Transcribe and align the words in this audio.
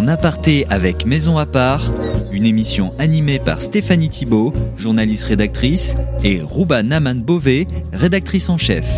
En 0.00 0.08
aparté 0.08 0.66
avec 0.70 1.04
Maison 1.04 1.36
à 1.36 1.44
part, 1.44 1.92
une 2.32 2.46
émission 2.46 2.94
animée 2.98 3.38
par 3.38 3.60
Stéphanie 3.60 4.08
Thibault, 4.08 4.54
journaliste 4.78 5.24
rédactrice, 5.24 5.94
et 6.24 6.40
Rouba 6.40 6.82
Naman 6.82 7.20
Bové, 7.20 7.66
rédactrice 7.92 8.48
en 8.48 8.56
chef. 8.56 8.88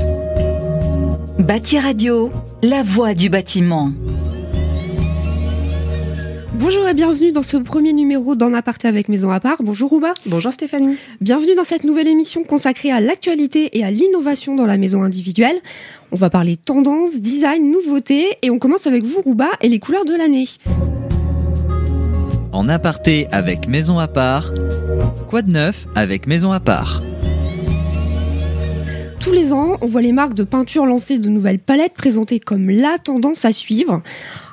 Bâti 1.41 1.81
Radio, 1.81 2.31
la 2.63 2.85
voix 2.85 3.15
du 3.15 3.31
bâtiment. 3.31 3.91
Bonjour 6.55 6.87
et 6.87 6.95
bienvenue 6.95 7.33
dans 7.33 7.43
ce 7.43 7.57
premier 7.57 7.93
numéro 7.93 8.37
d'En 8.37 8.55
aparté 8.55 8.87
avec 8.87 9.09
Maison 9.09 9.31
à 9.31 9.41
part. 9.41 9.57
Bonjour 9.61 9.91
Rouba. 9.91 10.15
Bonjour 10.27 10.53
Stéphanie. 10.53 10.97
Bienvenue 11.21 11.57
dans 11.57 11.65
cette 11.65 11.83
nouvelle 11.83 12.07
émission 12.07 12.45
consacrée 12.45 12.93
à 12.93 13.01
l'actualité 13.01 13.77
et 13.77 13.83
à 13.83 13.91
l'innovation 13.91 14.55
dans 14.55 14.67
la 14.67 14.79
maison 14.79 15.03
individuelle. 15.03 15.57
On 16.13 16.17
va 16.17 16.31
parler 16.31 16.55
tendance, 16.55 17.17
design, 17.17 17.73
nouveautés 17.73 18.37
et 18.43 18.51
on 18.51 18.61
commence 18.61 18.87
avec 18.87 19.03
vous 19.03 19.21
Rouba 19.21 19.49
et 19.63 19.69
les 19.69 19.81
couleurs 19.81 20.05
de 20.05 20.15
l'année. 20.15 20.47
En 22.53 22.69
aparté 22.69 23.29
avec 23.33 23.67
Maison 23.67 23.99
à 23.99 24.09
part, 24.09 24.53
quoi 25.27 25.41
de 25.41 25.51
neuf 25.51 25.87
avec 25.95 26.27
Maison 26.27 26.53
à 26.53 26.61
part? 26.61 27.03
Tous 29.21 29.33
les 29.33 29.55
ans, 29.55 29.79
on 29.81 29.87
voit 29.87 30.03
les 30.03 30.13
marques 30.13 30.35
de 30.35 30.45
peinture 30.45 30.85
lancer 30.85 31.19
de 31.19 31.31
nouvelles 31.31 31.61
palettes 31.61 31.95
présentées 31.95 32.41
comme 32.41 32.69
la 32.69 32.99
tendance 32.99 33.47
à 33.47 33.53
suivre. 33.53 34.03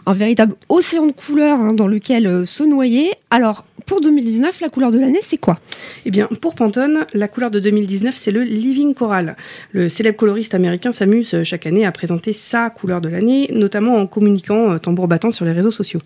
Un 0.06 0.14
véritable 0.14 0.56
océan 0.70 1.08
de 1.08 1.12
couleurs 1.12 1.60
hein, 1.60 1.74
dans 1.74 1.88
lequel 1.88 2.26
euh, 2.26 2.46
se 2.46 2.64
noyer. 2.64 3.12
Alors, 3.32 3.66
pour 3.86 4.00
2019, 4.00 4.62
la 4.62 4.70
couleur 4.70 4.92
de 4.92 5.00
l'année, 5.00 5.20
c'est 5.22 5.38
quoi? 5.38 5.60
Eh 6.06 6.12
bien, 6.12 6.30
pour 6.42 6.56
Pantone, 6.56 7.06
la 7.14 7.28
couleur 7.28 7.52
de 7.52 7.60
2019, 7.60 8.16
c'est 8.16 8.32
le 8.32 8.44
Living 8.44 8.94
Coral. 8.94 9.36
Le 9.72 9.90
célèbre 9.90 10.18
coloriste 10.18 10.54
américain 10.54 10.92
s'amuse 10.94 11.34
euh, 11.34 11.44
chaque 11.44 11.66
année 11.66 11.86
à 11.86 11.92
présenter 11.92 12.32
sa 12.32 12.70
couleur 12.70 13.02
de 13.02 13.10
l'année, 13.10 13.50
notamment 13.52 13.98
en 13.98 14.08
communiquant 14.08 14.72
euh, 14.72 14.78
tambour 14.78 15.08
battant 15.08 15.32
sur 15.32 15.44
les 15.44 15.52
réseaux 15.52 15.72
sociaux. 15.72 16.00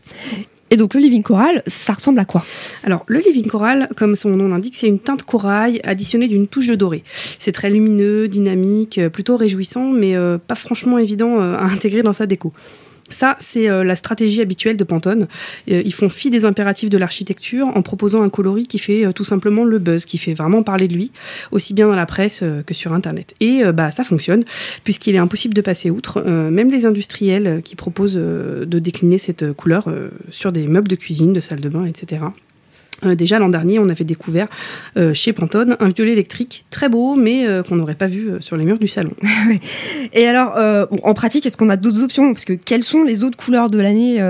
Et 0.74 0.76
donc 0.76 0.96
le 0.96 1.02
living 1.02 1.22
coral, 1.22 1.62
ça 1.68 1.94
ressemble 1.94 2.18
à 2.18 2.26
quoi? 2.26 2.44
Alors 2.84 3.04
le 3.06 3.20
living 3.20 3.46
coral, 3.46 3.90
comme 3.96 4.16
son 4.16 4.30
nom 4.30 4.48
l'indique, 4.48 4.76
c'est 4.76 4.88
une 4.88 4.98
teinte 4.98 5.22
corail 5.22 5.80
additionnée 5.84 6.28
d'une 6.28 6.48
touche 6.48 6.66
de 6.66 6.74
doré. 6.74 7.04
C'est 7.38 7.52
très 7.52 7.70
lumineux, 7.70 8.28
dynamique, 8.28 8.98
euh, 8.98 9.10
plutôt 9.10 9.38
réjouissant, 9.38 9.92
mais 9.92 10.16
euh, 10.16 10.40
pas 10.40 10.56
franchement 10.56 10.98
évident 10.98 11.40
euh, 11.40 11.56
à 11.56 11.66
intégrer 11.72 12.02
dans 12.02 12.12
sa 12.12 12.26
déco. 12.26 12.54
Ça, 13.14 13.36
c'est 13.40 13.68
la 13.68 13.96
stratégie 13.96 14.42
habituelle 14.42 14.78
de 14.78 14.84
Pantone. 14.84 15.28
ils 15.68 15.94
font 15.94 16.10
fi 16.10 16.30
des 16.30 16.46
impératifs 16.46 16.90
de 16.90 16.98
l'architecture 16.98 17.68
en 17.68 17.82
proposant 17.82 18.24
un 18.24 18.30
coloris 18.30 18.68
qui 18.68 18.80
fait 18.80 19.12
tout 19.14 19.24
simplement 19.24 19.64
le 19.64 19.80
buzz, 19.80 20.06
qui 20.06 20.18
fait 20.18 20.34
vraiment 20.34 20.64
parler 20.64 20.88
de 20.88 20.94
lui, 20.94 21.12
aussi 21.52 21.74
bien 21.74 21.88
dans 21.88 21.96
la 21.96 22.06
presse 22.06 22.44
que 22.66 22.74
sur 22.74 22.94
Internet. 22.94 23.36
Et 23.40 23.64
bah, 23.74 23.92
ça 23.92 24.04
fonctionne, 24.04 24.44
puisqu'il 24.84 25.16
est 25.16 25.20
impossible 25.20 25.54
de 25.54 25.62
passer 25.62 25.90
outre. 25.90 26.22
même 26.22 26.72
les 26.72 26.86
industriels 26.86 27.62
qui 27.64 27.76
proposent 27.76 28.16
de 28.16 28.80
décliner 28.80 29.18
cette 29.18 29.54
couleur 29.54 29.88
sur 30.30 30.52
des 30.52 30.68
meubles 30.68 30.88
de 30.88 30.96
cuisine, 30.96 31.34
de 31.34 31.40
salle 31.40 31.62
de 31.62 31.70
bain, 31.70 31.86
etc. 31.86 32.24
Euh, 33.06 33.16
déjà 33.16 33.40
l'an 33.40 33.50
dernier, 33.50 33.80
on 33.80 33.90
avait 33.90 34.04
découvert 34.04 34.48
euh, 34.98 35.14
chez 35.14 35.34
Pantone 35.34 35.76
un 35.80 35.90
violet 35.90 36.14
électrique 36.14 36.66
très 36.70 36.90
beau, 36.90 37.16
mais 37.16 37.48
euh, 37.48 37.64
qu'on 37.64 37.76
n'aurait 37.76 37.96
pas 37.96 38.08
vu 38.08 38.32
sur 38.40 38.58
les 38.58 38.66
murs 38.66 38.80
du 38.80 38.88
salon. 38.88 39.12
Et 40.14 40.28
alors, 40.28 40.58
en 41.04 41.14
pratique, 41.14 41.46
est-ce 41.46 41.58
qu'on 41.58 41.70
a 41.70 41.78
d'autres 41.78 42.04
options? 42.04 42.34
Parce 42.34 42.46
que 42.46 42.54
quelles 42.54 42.84
sont 42.84 43.04
les 43.04 43.24
autres 43.24 43.38
couleurs 43.38 43.70
de 43.70 43.80
l'année 43.80 44.22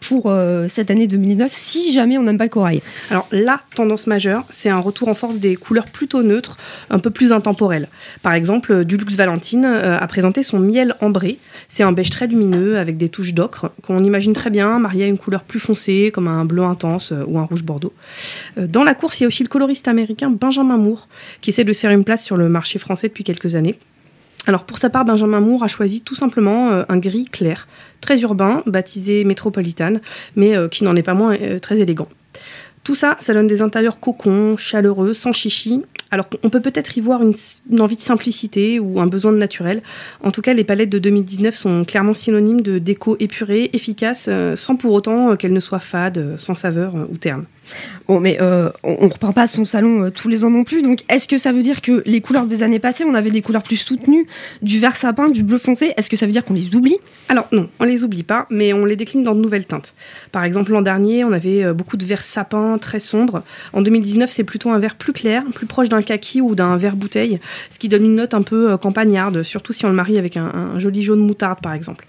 pour 0.00 0.32
cette 0.68 0.90
année 0.90 1.06
2009 1.06 1.52
si 1.52 1.92
jamais 1.92 2.18
on 2.18 2.22
n'aime 2.22 2.38
pas 2.38 2.44
le 2.44 2.50
corail? 2.50 2.82
Alors, 3.10 3.26
la 3.32 3.60
tendance 3.74 4.06
majeure, 4.06 4.44
c'est 4.50 4.68
un 4.68 4.78
retour 4.78 5.08
en 5.08 5.14
force 5.14 5.38
des 5.38 5.56
couleurs 5.56 5.86
plutôt 5.86 6.22
neutres, 6.22 6.56
un 6.90 6.98
peu 6.98 7.10
plus 7.10 7.32
intemporelles. 7.32 7.88
Par 8.22 8.32
exemple, 8.32 8.84
Dulux 8.84 9.14
Valentine 9.16 9.64
a 9.64 10.06
présenté 10.06 10.42
son 10.42 10.58
miel 10.58 10.94
ambré. 11.00 11.38
C'est 11.68 11.82
un 11.82 11.92
beige 11.92 12.10
très 12.10 12.26
lumineux 12.26 12.78
avec 12.78 12.96
des 12.96 13.08
touches 13.08 13.34
d'ocre 13.34 13.70
qu'on 13.82 14.04
imagine 14.04 14.32
très 14.32 14.50
bien 14.50 14.78
marié 14.78 15.04
à 15.04 15.08
une 15.08 15.18
couleur 15.18 15.42
plus 15.42 15.60
foncée, 15.60 16.10
comme 16.12 16.28
un 16.28 16.44
bleu 16.44 16.62
intense 16.62 17.12
ou 17.26 17.38
un 17.38 17.44
rouge 17.44 17.64
bordeaux. 17.64 17.92
Euh, 18.58 18.66
dans 18.66 18.84
la 18.84 18.94
course, 18.94 19.20
il 19.20 19.24
y 19.24 19.26
a 19.26 19.28
aussi 19.28 19.42
le 19.42 19.48
coloriste 19.48 19.88
américain 19.88 20.30
Benjamin 20.30 20.76
Moore, 20.76 21.08
qui 21.40 21.50
essaie 21.50 21.64
de 21.64 21.72
se 21.72 21.80
faire 21.80 21.90
une 21.90 22.04
place 22.04 22.24
sur 22.24 22.36
le 22.36 22.48
marché 22.48 22.78
français 22.78 23.08
depuis 23.08 23.24
quelques 23.24 23.54
années. 23.54 23.78
Alors 24.46 24.64
pour 24.64 24.78
sa 24.78 24.88
part, 24.88 25.04
Benjamin 25.04 25.40
Moore 25.40 25.64
a 25.64 25.68
choisi 25.68 26.00
tout 26.00 26.14
simplement 26.14 26.70
euh, 26.70 26.84
un 26.88 26.98
gris 26.98 27.26
clair, 27.26 27.68
très 28.00 28.20
urbain, 28.20 28.62
baptisé 28.66 29.24
Metropolitan, 29.24 29.94
mais 30.36 30.56
euh, 30.56 30.68
qui 30.68 30.84
n'en 30.84 30.96
est 30.96 31.02
pas 31.02 31.14
moins 31.14 31.36
très 31.60 31.80
élégant. 31.80 32.08
Tout 32.84 32.94
ça, 32.94 33.16
ça 33.18 33.34
donne 33.34 33.46
des 33.46 33.60
intérieurs 33.60 34.00
cocons, 34.00 34.56
chaleureux, 34.56 35.12
sans 35.12 35.32
chichi. 35.32 35.82
Alors 36.10 36.24
on 36.42 36.48
peut 36.48 36.62
peut-être 36.62 36.96
y 36.96 37.02
voir 37.02 37.20
une, 37.22 37.34
envie 37.80 37.96
de 37.96 38.00
simplicité 38.00 38.80
ou 38.80 38.98
un 38.98 39.06
besoin 39.06 39.32
de 39.32 39.36
naturel. 39.36 39.82
En 40.24 40.30
tout 40.30 40.40
cas, 40.40 40.54
les 40.54 40.64
palettes 40.64 40.88
de 40.88 40.98
2019 40.98 41.54
sont 41.54 41.84
clairement 41.84 42.14
synonymes 42.14 42.62
de 42.62 42.78
déco 42.78 43.18
épurée, 43.20 43.68
efficace, 43.74 44.30
sans 44.54 44.76
pour 44.76 44.94
autant 44.94 45.36
qu'elles 45.36 45.52
ne 45.52 45.60
soient 45.60 45.80
fades, 45.80 46.36
sans 46.38 46.54
saveur 46.54 46.94
ou 46.94 47.18
terne. 47.18 47.44
Bon, 48.08 48.20
mais 48.20 48.38
euh, 48.40 48.70
on, 48.82 49.06
ne 49.06 49.12
reprend 49.12 49.32
pas 49.32 49.46
son 49.46 49.64
salon 49.64 50.04
euh, 50.04 50.10
tous 50.10 50.28
les 50.28 50.44
ans 50.44 50.50
non 50.50 50.64
plus. 50.64 50.82
Donc, 50.82 51.00
est-ce 51.10 51.28
que 51.28 51.36
ça 51.36 51.52
veut 51.52 51.62
dire 51.62 51.82
que 51.82 52.02
les 52.06 52.20
couleurs 52.20 52.46
des 52.46 52.62
années 52.62 52.78
passées, 52.78 53.04
on 53.04 53.14
avait 53.14 53.30
des 53.30 53.42
couleurs 53.42 53.62
plus 53.62 53.76
soutenues, 53.76 54.26
du 54.62 54.78
vert 54.78 54.96
sapin, 54.96 55.28
du 55.28 55.42
bleu 55.42 55.58
foncé? 55.58 55.92
Est-ce 55.96 56.08
que 56.08 56.16
ça 56.16 56.24
veut 56.24 56.32
dire 56.32 56.44
qu'on 56.44 56.54
les 56.54 56.74
oublie? 56.74 56.96
Alors 57.28 57.46
non, 57.52 57.68
on 57.80 57.84
les 57.84 58.04
oublie 58.04 58.22
pas, 58.22 58.46
mais 58.48 58.72
on 58.72 58.86
les 58.86 58.96
décline 58.96 59.22
dans 59.22 59.34
de 59.34 59.40
nouvelles 59.40 59.66
teintes. 59.66 59.94
Par 60.32 60.44
exemple, 60.44 60.72
l'an 60.72 60.80
dernier, 60.80 61.24
on 61.24 61.32
avait 61.32 61.64
euh, 61.64 61.74
beaucoup 61.74 61.98
de 61.98 62.04
vert 62.04 62.24
sapin 62.24 62.78
très 62.78 63.00
sombre. 63.00 63.42
En 63.74 63.82
2019, 63.82 64.30
c'est 64.30 64.44
plutôt 64.44 64.70
un 64.70 64.78
vert 64.78 64.94
plus 64.94 65.12
clair, 65.12 65.42
plus 65.54 65.66
proche 65.66 65.90
d'un 65.90 66.02
kaki 66.02 66.40
ou 66.40 66.54
d'un 66.54 66.78
vert 66.78 66.96
bouteille, 66.96 67.40
ce 67.68 67.78
qui 67.78 67.88
donne 67.88 68.04
une 68.04 68.16
note 68.16 68.32
un 68.32 68.42
peu 68.42 68.76
campagnarde, 68.78 69.42
surtout 69.42 69.74
si 69.74 69.84
on 69.84 69.88
le 69.88 69.94
marie 69.94 70.18
avec 70.18 70.36
un, 70.36 70.78
joli 70.78 71.02
jaune 71.02 71.20
moutarde, 71.20 71.60
par 71.60 71.74
exemple. 71.74 72.06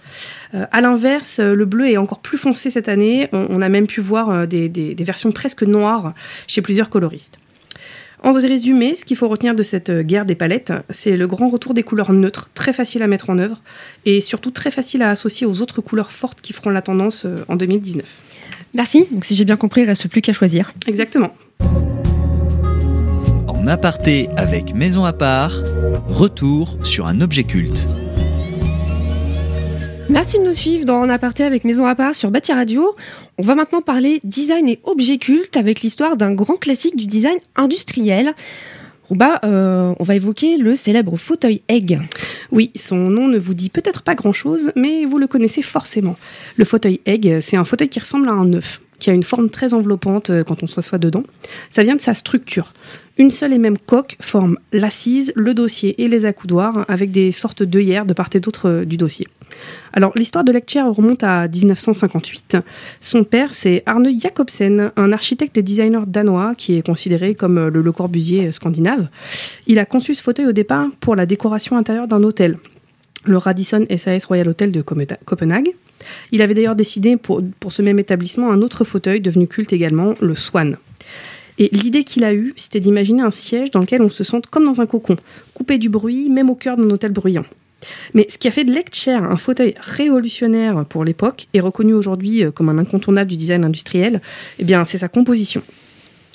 À 0.52 0.80
l'inverse, 0.80 1.40
le 1.40 1.64
bleu 1.64 1.88
est 1.88 1.96
encore 1.96 2.20
plus 2.20 2.38
foncé 2.38 2.70
cette 2.70 2.88
année. 2.88 3.28
On, 3.32 3.62
a 3.62 3.68
même 3.68 3.86
pu 3.86 4.00
voir 4.00 4.46
des, 4.48 4.68
des 4.68 5.04
versions 5.04 5.32
presque 5.32 5.62
noir 5.62 6.14
chez 6.46 6.62
plusieurs 6.62 6.90
coloristes. 6.90 7.38
En 8.22 8.32
résumé, 8.32 8.94
ce 8.94 9.04
qu'il 9.04 9.16
faut 9.16 9.28
retenir 9.28 9.54
de 9.54 9.62
cette 9.62 9.90
guerre 9.90 10.26
des 10.26 10.34
palettes, 10.34 10.72
c'est 10.90 11.16
le 11.16 11.26
grand 11.26 11.48
retour 11.48 11.72
des 11.72 11.82
couleurs 11.82 12.12
neutres, 12.12 12.50
très 12.52 12.74
facile 12.74 13.02
à 13.02 13.06
mettre 13.06 13.30
en 13.30 13.38
œuvre 13.38 13.62
et 14.04 14.20
surtout 14.20 14.50
très 14.50 14.70
facile 14.70 15.02
à 15.02 15.10
associer 15.10 15.46
aux 15.46 15.62
autres 15.62 15.80
couleurs 15.80 16.12
fortes 16.12 16.42
qui 16.42 16.52
feront 16.52 16.70
la 16.70 16.82
tendance 16.82 17.24
euh, 17.24 17.44
en 17.48 17.56
2019. 17.56 18.04
Merci. 18.74 19.06
Donc 19.10 19.24
si 19.24 19.34
j'ai 19.34 19.46
bien 19.46 19.56
compris, 19.56 19.82
il 19.82 19.86
reste 19.86 20.06
plus 20.08 20.20
qu'à 20.20 20.34
choisir. 20.34 20.72
Exactement. 20.86 21.32
En 23.48 23.66
aparté 23.66 24.28
avec 24.36 24.74
Maison 24.74 25.04
à 25.04 25.14
part, 25.14 25.62
retour 26.08 26.76
sur 26.82 27.06
un 27.06 27.22
objet 27.22 27.44
culte. 27.44 27.88
Merci 30.10 30.40
de 30.40 30.44
nous 30.44 30.54
suivre 30.54 30.84
dans 30.84 30.98
En 30.98 31.08
aparté 31.08 31.44
avec 31.44 31.62
Maison 31.62 31.86
à 31.86 31.94
part 31.94 32.16
sur 32.16 32.32
Bâti 32.32 32.52
Radio. 32.52 32.96
On 33.38 33.44
va 33.44 33.54
maintenant 33.54 33.80
parler 33.80 34.18
design 34.24 34.68
et 34.68 34.80
objet 34.82 35.18
culte 35.18 35.56
avec 35.56 35.82
l'histoire 35.82 36.16
d'un 36.16 36.32
grand 36.32 36.56
classique 36.56 36.96
du 36.96 37.06
design 37.06 37.38
industriel. 37.54 38.34
Rouba, 39.04 39.38
euh, 39.44 39.94
on 40.00 40.02
va 40.02 40.16
évoquer 40.16 40.56
le 40.56 40.74
célèbre 40.74 41.16
fauteuil 41.16 41.62
Egg. 41.68 42.00
Oui, 42.50 42.72
son 42.74 42.96
nom 42.96 43.28
ne 43.28 43.38
vous 43.38 43.54
dit 43.54 43.70
peut-être 43.70 44.02
pas 44.02 44.16
grand-chose, 44.16 44.72
mais 44.74 45.04
vous 45.04 45.16
le 45.16 45.28
connaissez 45.28 45.62
forcément. 45.62 46.16
Le 46.56 46.64
fauteuil 46.64 47.00
Egg, 47.06 47.38
c'est 47.40 47.56
un 47.56 47.64
fauteuil 47.64 47.88
qui 47.88 48.00
ressemble 48.00 48.28
à 48.28 48.32
un 48.32 48.52
œuf 48.52 48.80
qui 48.98 49.10
a 49.10 49.14
une 49.14 49.22
forme 49.22 49.48
très 49.48 49.74
enveloppante 49.74 50.30
euh, 50.30 50.44
quand 50.44 50.62
on 50.62 50.66
s'assoit 50.66 50.98
dedans. 50.98 51.22
Ça 51.70 51.82
vient 51.82 51.96
de 51.96 52.00
sa 52.00 52.14
structure. 52.14 52.74
Une 53.16 53.30
seule 53.30 53.54
et 53.54 53.58
même 53.58 53.78
coque 53.78 54.16
forme 54.20 54.58
l'assise, 54.72 55.32
le 55.36 55.54
dossier 55.54 56.02
et 56.02 56.08
les 56.08 56.26
accoudoirs 56.26 56.84
avec 56.88 57.10
des 57.10 57.32
sortes 57.32 57.62
d'œillères 57.62 58.04
de 58.04 58.12
part 58.12 58.28
et 58.34 58.40
d'autre 58.40 58.68
euh, 58.68 58.84
du 58.84 58.98
dossier. 58.98 59.26
Alors 59.92 60.12
l'histoire 60.16 60.44
de 60.44 60.52
Lecture 60.52 60.84
remonte 60.86 61.22
à 61.22 61.48
1958. 61.48 62.58
Son 63.00 63.24
père 63.24 63.54
c'est 63.54 63.82
Arne 63.86 64.08
Jacobsen, 64.18 64.92
un 64.96 65.12
architecte 65.12 65.56
et 65.58 65.62
designer 65.62 66.06
danois 66.06 66.54
qui 66.56 66.76
est 66.76 66.86
considéré 66.86 67.34
comme 67.34 67.58
euh, 67.58 67.70
le 67.70 67.82
Le 67.82 67.92
Corbusier 67.92 68.52
scandinave. 68.52 69.08
Il 69.66 69.78
a 69.78 69.84
conçu 69.84 70.14
ce 70.14 70.22
fauteuil 70.22 70.46
au 70.46 70.52
départ 70.52 70.86
pour 71.00 71.16
la 71.16 71.26
décoration 71.26 71.76
intérieure 71.76 72.08
d'un 72.08 72.22
hôtel, 72.22 72.56
le 73.24 73.36
Radisson 73.36 73.86
SAS 73.96 74.24
Royal 74.24 74.48
Hotel 74.48 74.72
de 74.72 74.82
Copenhague. 74.82 75.74
Il 76.32 76.42
avait 76.42 76.54
d'ailleurs 76.54 76.76
décidé 76.76 77.16
pour, 77.16 77.42
ce 77.68 77.82
même 77.82 77.98
établissement 77.98 78.50
un 78.50 78.62
autre 78.62 78.84
fauteuil 78.84 79.20
devenu 79.20 79.46
culte 79.46 79.72
également, 79.72 80.14
le 80.20 80.34
Swan. 80.34 80.76
Et 81.58 81.68
l'idée 81.72 82.04
qu'il 82.04 82.24
a 82.24 82.32
eue, 82.32 82.52
c'était 82.56 82.80
d'imaginer 82.80 83.22
un 83.22 83.30
siège 83.30 83.70
dans 83.70 83.80
lequel 83.80 84.00
on 84.00 84.08
se 84.08 84.24
sente 84.24 84.46
comme 84.46 84.64
dans 84.64 84.80
un 84.80 84.86
cocon, 84.86 85.16
coupé 85.52 85.76
du 85.76 85.90
bruit, 85.90 86.30
même 86.30 86.48
au 86.48 86.54
cœur 86.54 86.76
d'un 86.76 86.88
hôtel 86.88 87.12
bruyant. 87.12 87.44
Mais 88.14 88.26
ce 88.28 88.38
qui 88.38 88.48
a 88.48 88.50
fait 88.50 88.64
de 88.64 88.72
Lecture 88.72 89.22
un 89.22 89.36
fauteuil 89.36 89.74
révolutionnaire 89.80 90.84
pour 90.86 91.04
l'époque 91.04 91.48
et 91.54 91.60
reconnu 91.60 91.92
aujourd'hui 91.92 92.44
euh, 92.44 92.50
comme 92.50 92.68
un 92.68 92.78
incontournable 92.78 93.30
du 93.30 93.36
design 93.36 93.64
industriel, 93.64 94.20
eh 94.58 94.64
bien, 94.64 94.84
c'est 94.84 94.98
sa 94.98 95.08
composition. 95.08 95.62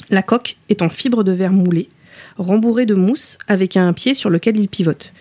La 0.10 0.22
coque 0.22 0.58
est 0.70 0.82
en 0.82 0.90
fibre 0.90 1.24
de 1.24 1.32
verre 1.32 1.52
moulé, 1.52 1.90
rembourré 2.38 2.86
de 2.86 2.94
mousse 2.94 3.38
avec 3.48 3.78
un 3.78 3.92
pied 3.94 4.14
sur 4.14 4.30
lequel 4.30 4.58
il 4.58 4.70
pivote. 4.70 5.14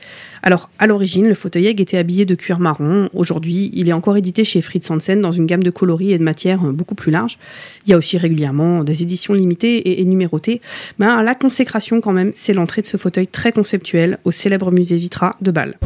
Alors, 0.43 0.69
à 0.79 0.87
l'origine, 0.87 1.27
le 1.27 1.35
fauteuil 1.35 1.69
Egg 1.69 1.81
était 1.81 1.97
habillé 1.97 2.27
de 2.27 2.35
cuir 2.35 2.59
marron. 2.59 3.09
Aujourd'hui, 3.15 3.71
il 3.73 3.89
est 3.89 3.95
encore 3.95 4.19
édité 4.19 4.45
chez 4.45 4.61
Fritz 4.61 4.91
Hansen 4.91 5.23
dans 5.23 5.33
une 5.33 5.47
gamme 5.47 5.63
de 5.63 5.71
coloris 5.71 6.13
et 6.13 6.19
de 6.19 6.23
matières 6.23 6.61
beaucoup 6.61 6.95
plus 6.95 7.11
large. 7.11 7.39
Il 7.87 7.91
y 7.91 7.95
a 7.95 7.97
aussi 7.97 8.19
régulièrement 8.19 8.85
des 8.85 9.03
éditions 9.03 9.33
limitées 9.33 10.01
et, 10.01 10.05
numérotées. 10.05 10.61
Mais 10.99 11.07
la 11.07 11.35
consécration, 11.35 12.03
quand 12.03 12.13
même, 12.13 12.33
c'est 12.35 12.53
l'entrée 12.53 12.83
de 12.83 12.87
ce 12.87 12.99
fauteuil 12.99 13.27
très 13.27 13.53
conceptuel 13.53 14.19
au 14.25 14.31
célèbre 14.31 14.71
musée 14.71 14.97
Vitra 14.97 15.35
de 15.41 15.51
Bâle. 15.51 15.79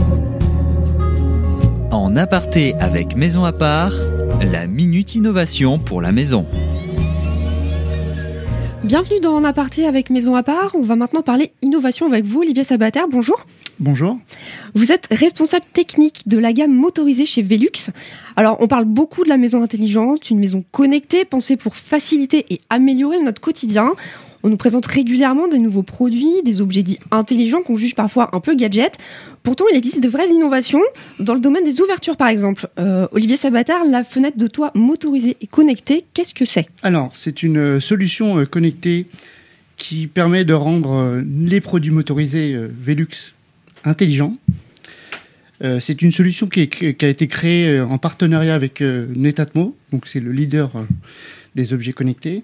En 1.91 2.17
aparté 2.17 2.75
avec 2.81 3.17
Maison 3.17 3.45
à 3.45 3.53
part, 3.53 3.93
La 4.53 4.67
Minute 4.67 5.15
Innovation 5.15 5.79
pour 5.79 6.03
la 6.03 6.13
maison. 6.13 6.45
Bienvenue 8.85 9.21
dans 9.21 9.35
En 9.35 9.45
aparté 9.45 9.87
avec 9.87 10.11
Maison 10.11 10.35
à 10.35 10.43
part. 10.43 10.73
On 10.75 10.83
va 10.83 10.97
maintenant 10.97 11.23
parler 11.23 11.53
innovation 11.63 12.07
avec 12.07 12.27
vous, 12.27 12.41
Olivier 12.41 12.63
Sabater. 12.63 13.01
Bonjour. 13.11 13.43
Bonjour. 13.81 14.19
Vous 14.75 14.93
êtes 14.93 15.07
responsable 15.11 15.65
technique 15.73 16.29
de 16.29 16.37
la 16.37 16.53
gamme 16.53 16.75
motorisée 16.75 17.25
chez 17.25 17.41
Velux. 17.41 17.91
Alors, 18.37 18.59
on 18.61 18.69
parle 18.69 18.85
beaucoup 18.85 19.25
de 19.25 19.31
la 19.31 19.39
maison 19.39 19.63
intelligente, 19.63 20.29
une 20.29 20.41
maison 20.41 20.65
connectée, 20.73 21.25
pensée 21.25 21.57
pour 21.57 21.75
faciliter 21.75 22.45
et 22.51 22.61
améliorer 22.69 23.19
notre 23.23 23.41
quotidien. 23.41 23.95
On 24.49 24.51
nous 24.51 24.57
présente 24.57 24.87
régulièrement 24.87 25.47
des 25.47 25.59
nouveaux 25.59 25.83
produits, 25.83 26.43
des 26.43 26.63
objets 26.63 26.83
dits 26.83 26.99
intelligents 27.11 27.61
qu'on 27.61 27.77
juge 27.77 27.95
parfois 27.95 28.35
un 28.35 28.41
peu 28.41 28.57
gadgets. 28.57 28.97
Pourtant, 29.43 29.67
il 29.71 29.77
existe 29.77 30.03
de 30.03 30.09
vraies 30.09 30.31
innovations 30.31 30.81
dans 31.19 31.35
le 31.35 31.41
domaine 31.41 31.65
des 31.65 31.83
ouvertures, 31.83 32.17
par 32.17 32.29
exemple. 32.29 32.67
Euh, 32.79 33.07
Olivier 33.13 33.37
Sabatard, 33.37 33.85
la 33.85 34.05
fenêtre 34.05 34.39
de 34.39 34.47
toit 34.47 34.71
motorisée 34.75 35.37
et 35.43 35.47
connectée, 35.47 36.07
qu'est-ce 36.15 36.33
que 36.33 36.47
c'est? 36.47 36.67
Alors, 36.83 37.11
c'est 37.15 37.43
une 37.43 37.59
euh, 37.59 37.79
solution 37.79 38.39
euh, 38.39 38.47
connectée 38.47 39.05
qui 39.77 40.07
permet 40.07 40.47
de 40.47 40.55
rendre 40.55 41.23
les 41.27 41.61
produits 41.61 41.91
motorisés 41.91 42.57
Velux 42.81 43.35
intelligents. 43.85 44.35
c'est 45.61 46.01
une 46.01 46.11
solution 46.11 46.47
qui, 46.47 46.69
qui, 46.69 47.05
a 47.05 47.09
été 47.09 47.29
créée 47.29 47.81
en 47.81 47.99
partenariat 47.99 48.55
avec 48.57 48.81
Netatmo, 48.81 49.77
donc 49.93 50.09
c'est 50.09 50.19
le 50.19 50.33
leader 50.33 50.73
des 51.55 51.75
objets 51.75 51.93
connectés. 51.93 52.43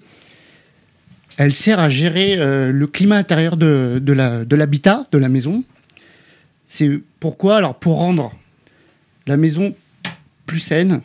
Elle 1.37 1.53
sert 1.53 1.79
à 1.79 1.89
gérer 1.89 2.37
euh, 2.37 2.71
le 2.71 2.87
climat 2.87 3.17
intérieur 3.17 3.57
de, 3.57 4.01
l'habitat, 4.55 5.05
de, 5.11 5.17
la 5.17 5.29
maison. 5.29 5.63
C'est 6.65 6.99
pourquoi 7.19 7.57
Alors, 7.57 7.75
pour 7.75 7.97
rendre 7.97 8.33
la 9.27 9.37
maison 9.37 9.75
plus 10.45 10.59
saine, 10.59 11.01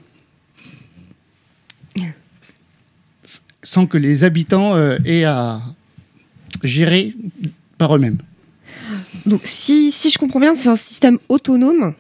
sans 3.63 3.87
que 3.87 3.99
les 3.99 4.25
habitants 4.25 4.77
euh, 4.77 4.99
aient 5.05 5.25
à 5.25 5.61
gérer 6.63 7.15
par 7.77 7.97
eux-mêmes. 7.97 8.19
Donc, 9.27 9.43
si, 9.45 9.91
si 9.91 10.11
je 10.11 10.19
comprends 10.19 10.41
bien, 10.41 10.55
c'est 10.55 10.69
un 10.69 10.77
système 10.77 11.19
autonome 11.29 11.95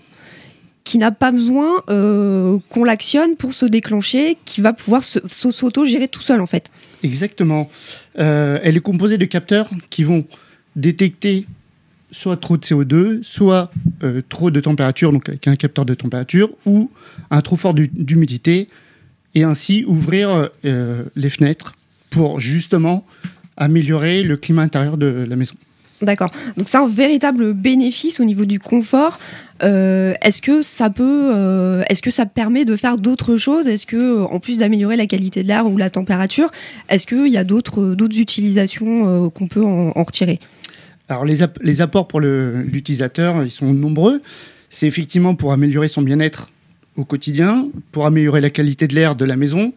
qui 0.90 0.98
n'a 0.98 1.12
pas 1.12 1.30
besoin 1.30 1.84
euh, 1.88 2.58
qu'on 2.68 2.82
l'actionne 2.82 3.36
pour 3.36 3.52
se 3.52 3.64
déclencher, 3.64 4.36
qui 4.44 4.60
va 4.60 4.72
pouvoir 4.72 5.04
s'auto-gérer 5.04 6.08
tout 6.08 6.20
seul 6.20 6.40
en 6.40 6.48
fait. 6.48 6.68
Exactement. 7.04 7.70
Euh, 8.18 8.58
elle 8.64 8.76
est 8.76 8.80
composée 8.80 9.16
de 9.16 9.24
capteurs 9.24 9.70
qui 9.88 10.02
vont 10.02 10.24
détecter 10.74 11.46
soit 12.10 12.36
trop 12.38 12.56
de 12.56 12.64
CO2, 12.64 13.22
soit 13.22 13.70
euh, 14.02 14.20
trop 14.28 14.50
de 14.50 14.58
température, 14.58 15.12
donc 15.12 15.28
avec 15.28 15.46
un 15.46 15.54
capteur 15.54 15.84
de 15.84 15.94
température, 15.94 16.50
ou 16.66 16.90
un 17.30 17.40
trop 17.40 17.54
fort 17.54 17.72
d'humidité, 17.72 18.66
et 19.36 19.44
ainsi 19.44 19.84
ouvrir 19.86 20.50
les 20.64 21.30
fenêtres 21.30 21.76
pour 22.10 22.40
justement 22.40 23.06
améliorer 23.56 24.24
le 24.24 24.36
climat 24.36 24.62
intérieur 24.62 24.96
de 24.96 25.06
la 25.06 25.36
maison. 25.36 25.54
D'accord. 26.02 26.30
Donc 26.56 26.68
c'est 26.68 26.78
un 26.78 26.88
véritable 26.88 27.52
bénéfice 27.52 28.18
au 28.18 28.24
niveau 28.24 28.44
du 28.44 28.58
confort. 28.58 29.20
Euh, 29.62 30.14
est-ce 30.22 30.40
que 30.40 30.62
ça 30.62 30.88
peut, 30.90 31.30
euh, 31.34 31.82
est-ce 31.88 32.00
que 32.00 32.10
ça 32.10 32.26
permet 32.26 32.64
de 32.64 32.76
faire 32.76 32.96
d'autres 32.96 33.36
choses? 33.36 33.66
Est-ce 33.66 33.86
que, 33.86 33.96
euh, 33.96 34.24
en 34.24 34.40
plus 34.40 34.58
d'améliorer 34.58 34.96
la 34.96 35.06
qualité 35.06 35.42
de 35.42 35.48
l'air 35.48 35.66
ou 35.66 35.76
la 35.76 35.90
température, 35.90 36.50
est-ce 36.88 37.06
qu'il 37.06 37.28
y 37.28 37.36
a 37.36 37.44
d'autres, 37.44 37.96
utilisations 38.18 39.30
qu'on 39.30 39.48
peut 39.48 39.64
en, 39.64 39.92
retirer? 39.92 40.40
Alors 41.08 41.24
les, 41.24 41.80
apports 41.82 42.08
pour 42.08 42.20
l'utilisateur, 42.20 43.42
ils 43.44 43.50
sont 43.50 43.72
nombreux. 43.72 44.22
C'est 44.70 44.86
effectivement 44.86 45.34
pour 45.34 45.52
améliorer 45.52 45.88
son 45.88 46.02
bien-être 46.02 46.48
au 46.96 47.04
quotidien, 47.04 47.66
pour 47.92 48.06
améliorer 48.06 48.40
la 48.40 48.50
qualité 48.50 48.86
de 48.86 48.94
l'air 48.94 49.16
de 49.16 49.24
la 49.24 49.36
maison, 49.36 49.72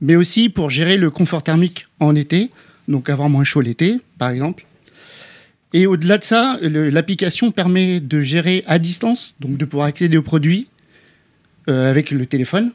mais 0.00 0.16
aussi 0.16 0.48
pour 0.48 0.70
gérer 0.70 0.96
le 0.96 1.10
confort 1.10 1.42
thermique 1.42 1.86
en 2.00 2.14
été, 2.14 2.50
donc 2.88 3.08
avoir 3.10 3.28
moins 3.28 3.44
chaud 3.44 3.60
l'été, 3.60 4.00
par 4.18 4.30
exemple 4.30 4.66
et 5.72 5.86
au-delà 5.86 6.18
de 6.18 6.24
ça, 6.24 6.58
l'application 6.62 7.50
permet 7.50 8.00
de 8.00 8.20
gérer 8.20 8.62
à 8.66 8.78
distance, 8.78 9.34
donc 9.40 9.56
de 9.56 9.64
pouvoir 9.64 9.88
accéder 9.88 10.16
aux 10.16 10.22
produits 10.22 10.68
euh, 11.68 11.90
avec 11.90 12.10
le 12.10 12.24
téléphone, 12.26 12.72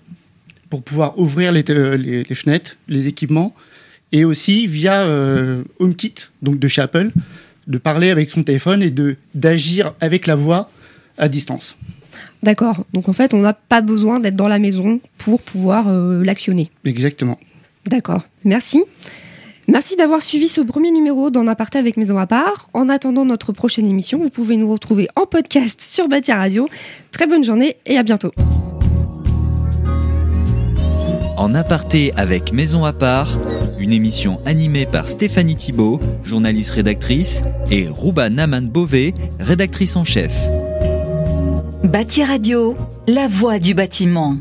pour 0.69 0.83
pouvoir 0.83 1.17
ouvrir 1.17 1.51
les, 1.51 1.63
euh, 1.69 2.23
fenêtres, 2.33 2.77
les 2.87 3.07
équipements, 3.07 3.55
et 4.11 4.25
aussi 4.25 4.67
via 4.67 5.03
euh, 5.03 5.63
HomeKit, 5.79 6.15
donc 6.41 6.59
de 6.59 6.67
chez 6.67 6.81
Apple, 6.81 7.11
de 7.67 7.77
parler 7.77 8.09
avec 8.09 8.29
son 8.29 8.43
téléphone 8.43 8.83
et 8.83 8.93
d'agir 9.33 9.93
avec 10.01 10.27
la 10.27 10.35
voix 10.35 10.69
à 11.17 11.29
distance. 11.29 11.77
D'accord. 12.43 12.85
Donc 12.91 13.07
en 13.07 13.13
fait, 13.13 13.33
on 13.33 13.39
n'a 13.39 13.53
pas 13.53 13.81
besoin 13.81 14.19
d'être 14.19 14.35
dans 14.35 14.47
la 14.47 14.59
maison 14.59 14.99
pour 15.17 15.41
pouvoir 15.41 15.91
l'actionner. 16.23 16.71
Exactement. 16.83 17.39
D'accord. 17.85 18.23
Merci. 18.43 18.83
Merci 19.71 19.95
d'avoir 19.95 20.21
suivi 20.21 20.49
ce 20.49 20.59
premier 20.59 20.91
numéro 20.91 21.29
d'En 21.29 21.47
aparté 21.47 21.79
avec 21.79 21.95
Maison 21.95 22.17
à 22.17 22.27
part. 22.27 22.67
En 22.73 22.89
attendant 22.89 23.23
notre 23.23 23.53
prochaine 23.53 23.87
émission, 23.87 24.19
vous 24.19 24.29
pouvez 24.29 24.57
nous 24.57 24.69
retrouver 24.69 25.07
en 25.15 25.25
podcast 25.25 25.79
sur 25.79 26.09
Bâti 26.09 26.33
Radio. 26.33 26.67
Très 27.13 27.25
bonne 27.25 27.45
journée 27.45 27.77
et 27.85 27.97
à 27.97 28.03
bientôt. 28.03 28.33
En 31.37 31.55
aparté 31.55 32.11
avec 32.17 32.51
Maison 32.51 32.83
à 32.83 32.91
part, 32.91 33.29
une 33.79 33.93
émission 33.93 34.41
animée 34.45 34.85
par 34.85 35.07
Stéphanie 35.07 35.55
Thibault, 35.55 36.01
journaliste 36.21 36.71
rédactrice, 36.71 37.41
et 37.71 37.87
Rouba 37.87 38.29
Naman 38.29 38.67
Bové, 38.67 39.13
rédactrice 39.39 39.95
en 39.95 40.03
chef. 40.03 40.33
Bâti 41.85 42.25
Radio, 42.25 42.75
la 43.07 43.29
voix 43.29 43.57
du 43.57 43.73
bâtiment. 43.73 44.35